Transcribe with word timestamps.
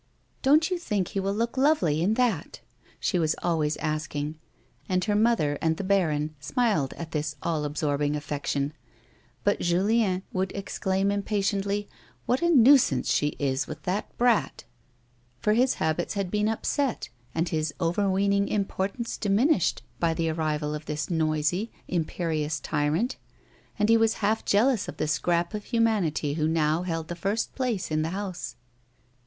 Don't 0.41 0.71
you 0.71 0.79
think 0.79 1.09
he 1.09 1.19
will 1.19 1.31
look 1.31 1.55
lovely 1.57 2.01
in 2.01 2.15
that 2.15 2.59
1" 2.59 2.61
she 2.99 3.19
was 3.19 3.35
always 3.43 3.77
asking, 3.77 4.33
and 4.89 5.05
her 5.05 5.13
mother 5.15 5.59
and 5.61 5.77
the 5.77 5.83
baron 5.83 6.33
smiled 6.39 6.93
at 6.95 7.11
this 7.11 7.35
all 7.43 7.65
absorbing 7.65 8.15
affection; 8.15 8.73
but 9.43 9.59
Julien 9.59 10.23
would 10.33 10.51
exclaim, 10.53 11.11
impatiently," 11.11 11.87
What 12.25 12.41
a 12.41 12.49
nuisance 12.49 13.13
she 13.13 13.35
is 13.37 13.67
with 13.67 13.83
that 13.83 14.17
brat!" 14.17 14.63
for 15.39 15.53
his 15.53 15.75
habits 15.75 16.15
had 16.15 16.31
been 16.31 16.47
upset 16.49 17.09
and 17.35 17.49
his 17.49 17.71
overweening 17.79 18.47
importance 18.47 19.17
diminished 19.19 19.83
by 19.99 20.15
the 20.15 20.31
arrival 20.31 20.73
of 20.73 20.85
this 20.87 21.11
noisy, 21.11 21.71
imperious 21.87 22.59
tyrant, 22.59 23.17
and 23.77 23.87
he 23.87 23.97
was 23.97 24.15
half 24.25 24.43
jealous 24.45 24.87
of 24.87 24.97
the 24.97 25.07
scrap 25.07 25.53
of 25.53 25.65
humanity 25.65 26.33
who 26.33 26.47
now 26.47 26.81
held 26.81 27.07
the 27.07 27.15
first 27.15 27.53
place 27.53 27.91
in 27.91 28.01
the 28.01 28.09
house. 28.09 28.55